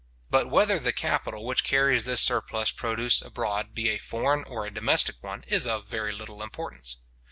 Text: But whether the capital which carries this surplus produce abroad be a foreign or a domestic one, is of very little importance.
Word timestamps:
But 0.31 0.49
whether 0.49 0.79
the 0.79 0.93
capital 0.93 1.45
which 1.45 1.63
carries 1.63 2.05
this 2.05 2.21
surplus 2.21 2.71
produce 2.71 3.21
abroad 3.21 3.75
be 3.75 3.89
a 3.89 3.99
foreign 3.99 4.43
or 4.45 4.65
a 4.65 4.73
domestic 4.73 5.21
one, 5.21 5.43
is 5.47 5.67
of 5.67 5.87
very 5.87 6.11
little 6.11 6.41
importance. 6.41 6.97